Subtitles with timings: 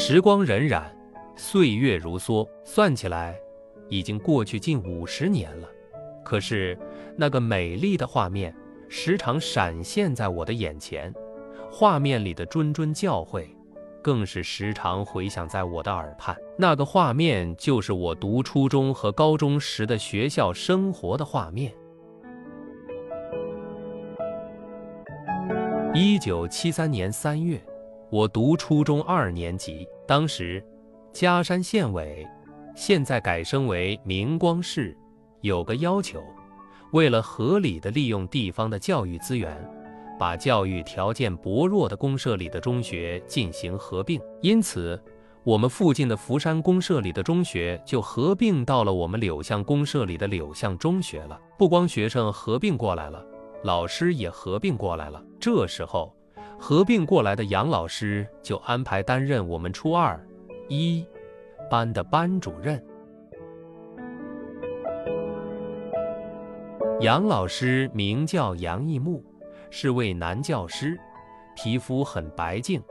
[0.00, 0.84] 时光荏苒，
[1.34, 3.36] 岁月如梭，算起来，
[3.88, 5.68] 已经过去近五十年了。
[6.24, 6.78] 可是，
[7.16, 8.54] 那个美丽的画面
[8.88, 11.12] 时常闪现在我的眼前，
[11.68, 13.48] 画面里的谆谆教诲，
[14.00, 16.34] 更是时常回响在我的耳畔。
[16.56, 21.74] 那个画面，就是我读初中和高中时的学校生活的画面。
[25.92, 27.60] 一九七三年三月，
[28.10, 30.64] 我读初中二年级，当时，
[31.12, 32.26] 嘉山县委，
[32.74, 34.96] 现在改升为明光市。
[35.42, 36.22] 有个要求，
[36.92, 39.54] 为了合理的利用地方的教育资源，
[40.18, 44.18] 把教育条件薄弱的公社里的中学进行合并。
[44.40, 44.98] 因此，
[45.44, 51.38] 我们附近的福山公社里的中学就合并到了我们柳巷公社里的柳巷中学了。
[51.58, 53.22] 不光学生合并过来了，
[53.64, 55.22] 老师也合并过来了。
[55.38, 56.12] 这时候，
[56.58, 60.20] 合并过来的杨老师就安排担任我们初二
[60.68, 61.06] 一
[61.70, 62.82] 班的班主任。
[67.00, 69.22] 杨老师名叫杨义木，
[69.70, 70.98] 是位男教师，
[71.54, 72.82] 皮肤很白净，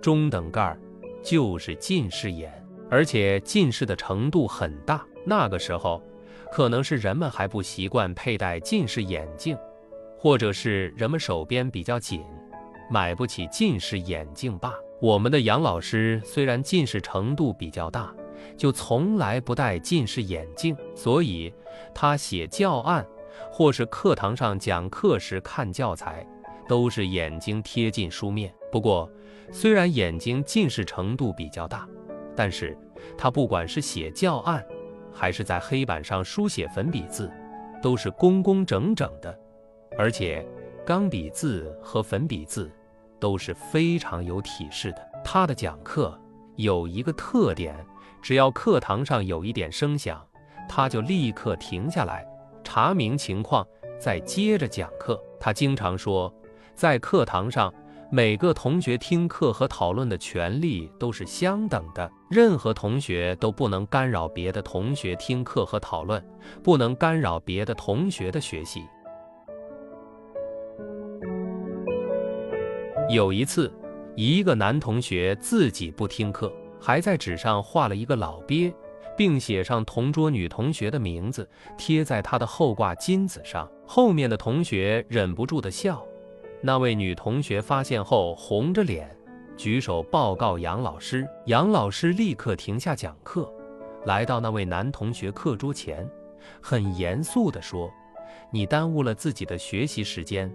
[0.00, 0.80] 中等个儿，
[1.22, 2.50] 就是近视眼，
[2.88, 5.06] 而且近视的程度很大。
[5.26, 6.02] 那个时候，
[6.50, 9.54] 可能是人们还不习惯佩戴近视眼镜，
[10.16, 12.24] 或者是人们手边比较紧，
[12.90, 14.74] 买不起近视眼镜罢。
[15.00, 18.12] 我们的杨老师虽然近视程度比较大，
[18.56, 21.54] 就从来不戴近视眼镜，所以
[21.94, 23.06] 他写教案。
[23.50, 26.26] 或是课堂上讲课时看教材，
[26.68, 28.52] 都是眼睛贴近书面。
[28.70, 29.10] 不过，
[29.50, 31.88] 虽然眼睛近视程度比较大，
[32.36, 32.76] 但是
[33.16, 34.64] 他不管是写教案，
[35.12, 37.30] 还是在黑板上书写粉笔字，
[37.80, 39.36] 都是工工整整的，
[39.96, 40.46] 而且
[40.84, 42.70] 钢笔字和粉笔字
[43.20, 45.10] 都是非常有体式的。
[45.22, 46.18] 他的讲课
[46.56, 47.76] 有一个特点，
[48.22, 50.20] 只要课堂上有一点声响，
[50.68, 52.26] 他就立刻停下来。
[52.64, 53.66] 查明情况，
[53.98, 55.20] 再接着讲课。
[55.38, 56.32] 他经常说，
[56.74, 57.72] 在课堂上，
[58.10, 66.22] 每个同学听课和讨论的权利都是相等的，任何同学都不能干扰别的同学听课和讨论，
[66.62, 68.84] 不能干扰别的同学的学习。
[73.12, 73.72] 有一次，
[74.14, 78.72] 一个男同学自己不听课，还在纸上画了一个老鳖。
[79.16, 83.70] 并写上同桌女同学的名字，贴在他的后挂金子上。
[83.84, 86.02] 后面的同学忍不住的笑。
[86.62, 89.14] 那位女同学发现后，红着脸
[89.58, 91.28] 举手报告杨老师。
[91.46, 93.52] 杨老师立刻停下讲课，
[94.06, 96.08] 来到那位男同学课桌前，
[96.62, 97.90] 很严肃地说
[98.50, 100.50] ：“你耽误了自己的学习时间，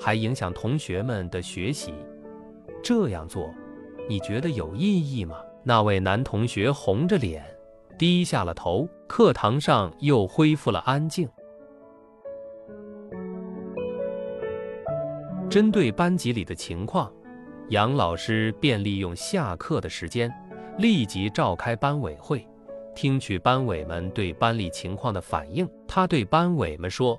[0.00, 1.92] 还影响同学们的学习，
[2.82, 3.52] 这样做，
[4.08, 7.44] 你觉得有意义吗？”那位男同学红着脸。
[7.98, 11.28] 低下了头，课堂上又恢复了安静。
[15.50, 17.12] 针对班级里的情况，
[17.70, 20.32] 杨老师便利用下课的时间，
[20.78, 22.46] 立即召开班委会，
[22.94, 25.68] 听取班委们对班里情况的反应。
[25.88, 27.18] 他对班委们说：“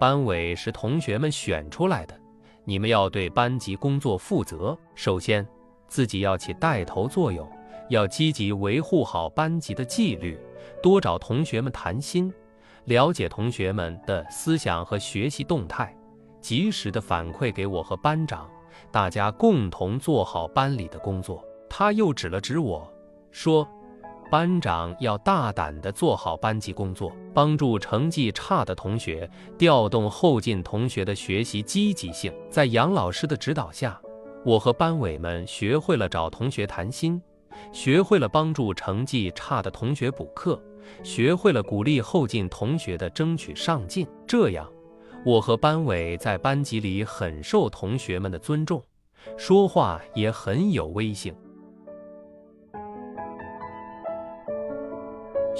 [0.00, 2.18] 班委是同学们选出来的，
[2.64, 4.76] 你们要对班级工作负责。
[4.94, 5.46] 首先，
[5.88, 7.46] 自己要起带头作用。”
[7.90, 10.38] 要积极维护好班级的纪律，
[10.80, 12.32] 多找同学们谈心，
[12.84, 15.92] 了解同学们的思想和学习动态，
[16.40, 18.48] 及时的反馈给我和班长，
[18.92, 21.44] 大家共同做好班里的工作。
[21.68, 22.88] 他又指了指我
[23.32, 23.68] 说
[24.30, 34.00] ：“班长要大胆的做好班级工作，帮助成绩差的同学，调动后进同学的学习积极性。”在杨老师的指导下，
[34.44, 37.20] 我和班委们学会了找同学谈心。
[37.72, 40.62] 学会了帮助成绩差的同学补课，
[41.02, 44.06] 学会了鼓励后进同学的争取上进。
[44.28, 44.70] 这样，
[45.26, 48.80] 我和班委在班级里很受同学们的尊重，
[49.36, 51.34] 说话也很有威信。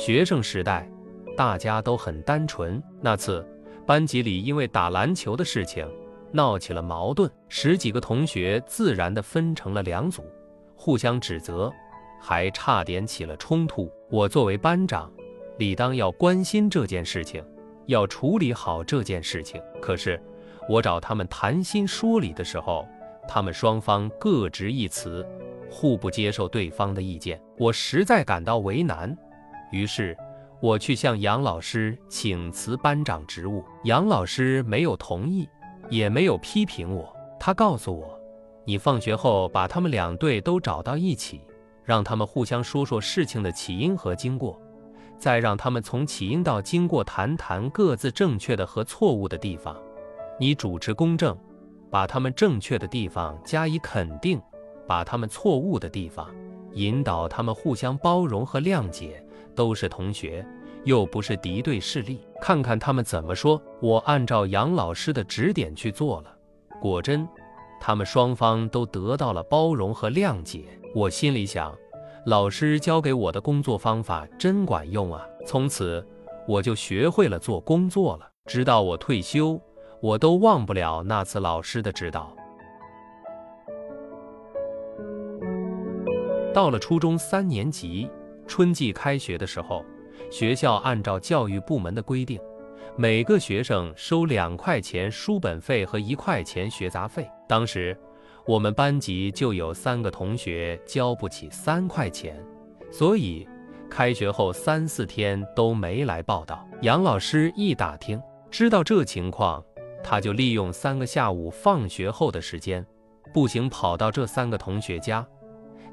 [0.01, 0.91] 学生时代，
[1.37, 2.83] 大家都很单纯。
[3.03, 3.47] 那次，
[3.87, 5.87] 班级里因为打篮球的事情
[6.33, 10.25] 闹起了矛盾，十几个同学自然的分成了两组，
[10.75, 11.71] 互相指责。
[12.19, 13.93] 还差点起了冲突。
[14.11, 15.13] 我作为班长，
[15.59, 17.45] 理当要关心这件事情，
[17.85, 19.61] 要处理好这件事情。
[19.83, 20.19] 可是，
[20.67, 22.89] 我找他们谈心说理的时候，
[23.29, 25.27] 他们双方各执一词，
[25.71, 27.39] 互不接受对方的意见。
[27.59, 29.15] 我实在感到为难，
[29.71, 30.17] 于是
[30.61, 33.65] 我去向杨老师请辞班长职务。
[33.85, 35.49] 杨老师没有同意，
[35.89, 37.15] 也没有批评我。
[37.39, 38.19] 他告诉我
[38.65, 41.41] ：“你放学后把他们两队都找到一起。”
[41.83, 44.61] 让他们互相说说事情的起因和经过，
[45.19, 49.77] 再让他们从起因到经过谈谈各自正确的和错误的地方。
[50.39, 51.37] 你主持公正，
[51.91, 54.41] 把他们正确的地方加以肯定，
[54.87, 56.31] 把他们错误的地方
[56.75, 59.25] 引导他们互相包容和谅解。
[59.55, 60.47] 都是同学，
[60.85, 62.21] 又不是敌对势力。
[62.41, 63.61] 看看他们怎么说。
[63.81, 66.35] 我按照杨老师的指点去做了，
[66.81, 67.29] 果真，
[67.81, 70.65] 他们双方都得到了包容和谅解。
[70.95, 71.77] 我心里想，
[72.27, 75.27] 老师教给我的工作方法真管用啊！
[75.47, 76.05] 从此，
[76.49, 78.29] 我就学会了做工作了。
[78.47, 79.61] 直到我退休，
[80.01, 82.35] 我都忘不了那次老师的指导。
[86.53, 88.11] 到了初中三年级。
[88.51, 89.85] 春季开学的时候，
[90.29, 92.41] 学校按照教育部门的规定，
[92.97, 97.31] 每个学生收两块钱书本费和一块钱学杂费。
[97.49, 97.97] 当时，
[98.45, 102.45] 我们班级就有三个同学交不起三块钱，
[102.91, 103.47] 所以
[103.89, 106.67] 开学后三四天都没来报道。
[106.83, 108.21] 杨老师一打听，
[108.51, 109.65] 知道这情况，
[110.03, 112.85] 他就利用三个下午放学后的时间，
[113.33, 115.25] 步行跑到这三个同学家，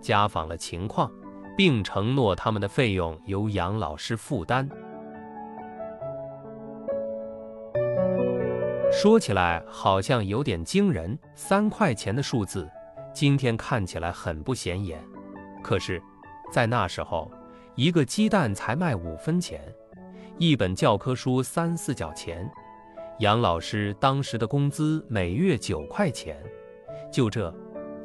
[0.01, 1.11] 家访了情况。
[1.57, 4.69] 并承诺他们的费用由杨老师负担。
[8.91, 12.69] 说起来好像有点惊人，三块钱的数字，
[13.11, 15.03] 今天看起来很不显眼。
[15.63, 16.01] 可是，
[16.51, 17.29] 在那时候，
[17.75, 19.61] 一个鸡蛋才卖五分钱，
[20.37, 22.49] 一本教科书三四角钱。
[23.19, 26.37] 杨老师当时的工资每月九块钱，
[27.11, 27.53] 就这。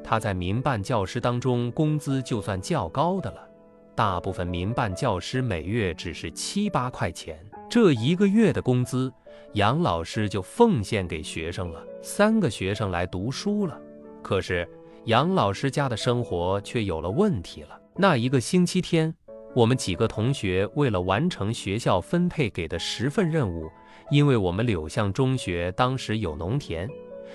[0.05, 3.49] 他在民办教师当中工资就算较高的了，
[3.95, 7.39] 大部分民办教师每月只是七八块钱，
[7.71, 9.13] 这一个月的工资，
[9.55, 11.83] 杨老师就奉献给学生了。
[12.03, 13.81] 三个学生来读书了，
[14.23, 14.69] 可是
[15.05, 17.81] 杨老师家的生活却有了问题了。
[17.97, 19.15] 那一个星期天，
[19.55, 23.71] 我们几个同学为了完成学校分配给的十份任务，
[24.11, 26.89] 因为我们柳巷中学当时有农田。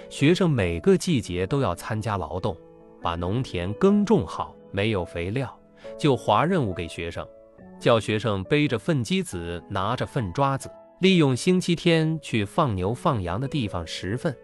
[0.10, 2.56] 学生每个季节都要参加劳动，
[3.02, 4.54] 把农田耕种好。
[4.70, 5.58] 没有肥料，
[5.98, 7.26] 就划任务给学生，
[7.80, 14.36] 叫学生背着粪机子，拿着粪抓子，利用星期天去放牛放羊的地方拾粪。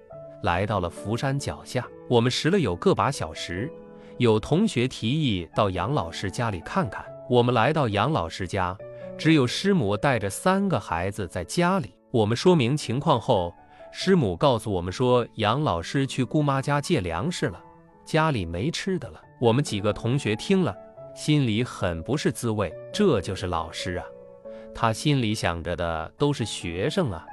[0.41, 3.69] 来到了福山脚下，我们拾了有个把小时。
[4.17, 7.05] 有同学提议到杨老师家里看看。
[7.29, 8.75] 我们来到杨老师家，
[9.17, 11.93] 只有师母带着三个孩子在家里。
[12.11, 13.53] 我们说明情况后。
[13.95, 17.63] 师母告诉我们说，杨老师去姑妈家借粮食了，
[18.03, 19.21] 家里没吃的了。
[19.39, 20.75] 我们几个同学听了，
[21.15, 22.73] 心里很不是滋味。
[22.91, 24.05] 这就是老师啊，
[24.73, 27.23] 他心里想着的都是学生啊。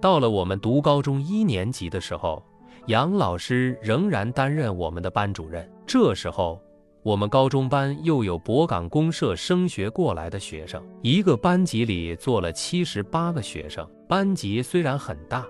[0.00, 2.42] 到了我们读高中一年级的时候，
[2.86, 5.70] 杨老师仍然担任我们的班主任。
[5.86, 6.58] 这时候。
[7.04, 13.88] 我们高中班又有博港公社升学过来的学生，一个班级里坐了七十八个学生。
[14.08, 15.46] 班级虽然很大，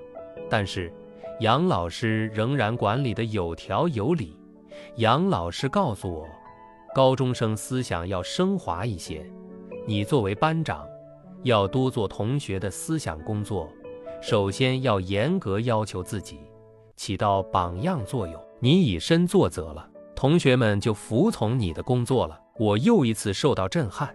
[0.51, 0.93] 但是
[1.39, 4.37] 杨老师仍然管理的有条有理。
[4.97, 6.27] 杨老师告诉我，
[6.93, 9.25] 高中生思想要升华一些，
[9.87, 10.85] 你作为班长，
[11.45, 13.69] 要多做同学的思想工作。
[14.21, 16.41] 首先要严格要求自己，
[16.97, 18.45] 起到榜样作用。
[18.59, 19.89] 你以身作则了。
[20.17, 22.37] 同学们就服从你的工作了。
[22.59, 24.13] 我又一次受到震撼，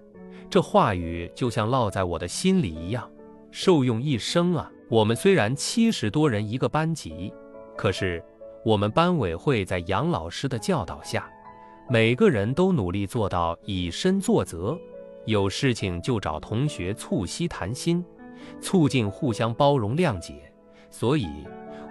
[0.49, 3.09] 这话语就像烙在我的心里一样，
[3.55, 4.67] 受用一生啊！
[4.89, 7.31] 我们虽然七十多人一个班级，
[7.77, 8.21] 可是
[8.65, 11.29] 我们班委会在杨老师的教导下，
[11.87, 14.75] 每个人都努力做到以身作则，
[15.25, 18.03] 有事情就找同学促膝谈心，
[18.59, 20.51] 促进互相包容谅解。
[20.89, 21.27] 所以。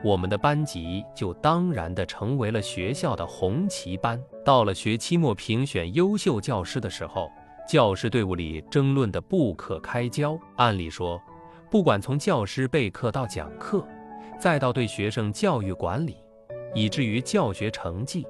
[0.04, 4.20] 我们的班级就当然的成为了学校的红旗班。
[4.44, 7.30] 到了学期末评选优秀教师的时候，
[7.68, 10.36] 教师队伍里争论的不可开交。
[10.56, 11.22] 按理说，
[11.72, 13.82] 不管从教师备课到讲课，
[14.38, 16.18] 再到对学生教育管理，
[16.74, 18.26] 以至于教学成绩，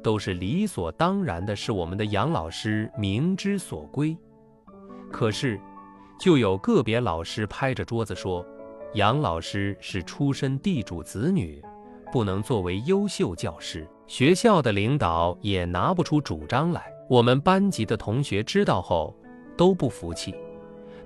[0.00, 4.16] 都是理所当然的，是我们的杨老师明知所归。
[5.10, 5.60] 可是，
[6.20, 8.46] 就有个别老师拍着桌子说。
[8.94, 11.60] 杨老师是出身地主子女，
[12.12, 13.84] 不能作为优秀教师。
[14.06, 16.84] 学校的领导也拿不出主张来。
[17.10, 19.12] 我们班级的同学知道后
[19.56, 20.32] 都不服气，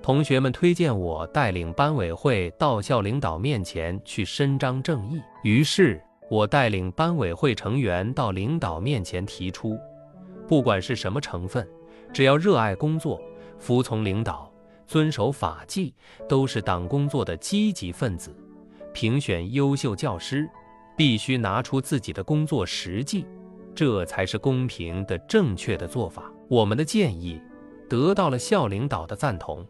[0.03, 5.21] 同学们推荐我带领班委会到校领导面前去伸张正义。
[5.43, 9.79] 于是，我带领班委会成员到领导面前提出，
[10.47, 11.67] 不管是什么成分，
[12.13, 13.21] 只要热爱工作，
[13.59, 14.51] 服从领导。
[14.87, 15.93] 遵守法纪
[16.27, 18.35] 都是党工作的积极分子。
[18.95, 20.49] 评选优秀教师，
[20.97, 23.27] 必须拿出自己的工作实际，
[23.75, 26.33] 这才是公平的、正确的做法。
[26.49, 27.39] 我们的建议
[27.87, 29.63] 得到了校领导的赞同，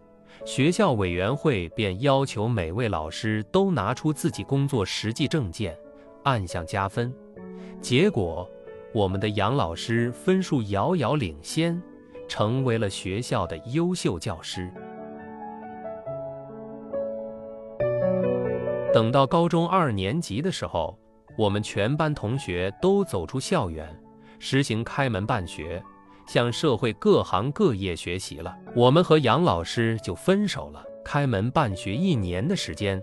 [0.45, 5.76] 学校委员会便要求每位老师都拿出自己工作实际证件，
[6.25, 7.12] 按项加分。
[7.80, 8.49] 结果，
[8.95, 11.80] 我们的杨老师分数遥遥领先，
[12.26, 14.73] 成为了学校的优秀教师。
[18.92, 20.99] 等到高中二年级的时候，
[21.37, 23.87] 我们全班同学都走出校园，
[24.38, 25.83] 实行开门办学，
[26.28, 28.56] 向社会各行各业学习了。
[28.76, 30.85] 我们和杨老师就分手了。
[31.04, 33.02] 开门办学一年的时间，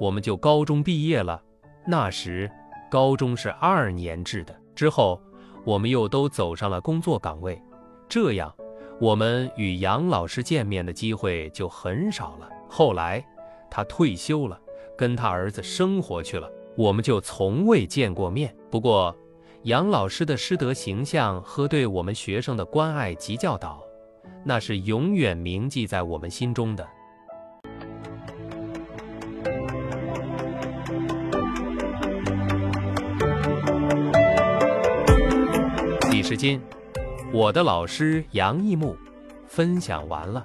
[0.00, 1.40] 我们就高中毕业了。
[1.86, 2.50] 那时，
[2.90, 4.56] 高中是二年制的。
[4.74, 5.22] 之后，
[5.64, 7.62] 我们又都走上了工作岗位，
[8.08, 8.52] 这样，
[8.98, 12.48] 我们与杨老师见面的机会就很少了。
[12.68, 13.24] 后来，
[13.70, 14.58] 他退休了。
[14.94, 18.54] 跟他儿子生活去了，我们就从未见过面。
[18.70, 19.16] 不过，
[19.64, 23.80] 杨老师的师德形象和对我们学生的关爱及教导，
[24.44, 26.84] 那是永远铭记在我们心中的。
[36.10, 36.60] 李世金，
[37.32, 38.96] 我的老师杨义木，
[39.46, 40.44] 分享完了。